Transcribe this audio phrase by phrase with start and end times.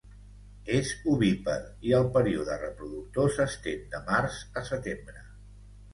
[0.77, 1.57] És ovípar
[1.89, 5.27] i el període reproductor s'estén de març a setembre.